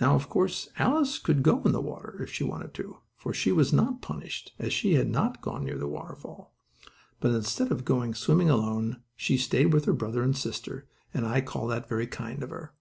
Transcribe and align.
Now, 0.00 0.16
of 0.16 0.28
course, 0.28 0.68
Alice 0.78 1.16
could 1.20 1.44
go 1.44 1.62
in 1.62 1.70
the 1.70 1.80
water 1.80 2.20
if 2.20 2.32
she 2.32 2.42
wanted 2.42 2.74
to, 2.74 2.98
for 3.14 3.32
she 3.32 3.52
was 3.52 3.72
not 3.72 4.02
punished, 4.02 4.52
as 4.58 4.72
she 4.72 4.94
had 4.94 5.08
not 5.08 5.42
gone 5.42 5.64
near 5.64 5.78
the 5.78 5.86
waterfall, 5.86 6.52
but 7.20 7.30
instead 7.30 7.70
of 7.70 7.84
going 7.84 8.14
swimming 8.14 8.50
alone, 8.50 9.04
she 9.14 9.36
stayed 9.36 9.72
with 9.72 9.84
her 9.84 9.92
brother 9.92 10.24
and 10.24 10.36
sister, 10.36 10.88
and 11.14 11.24
I 11.24 11.40
call 11.40 11.68
that 11.68 11.88
very 11.88 12.08
kind 12.08 12.42
of 12.42 12.50
her. 12.50 12.74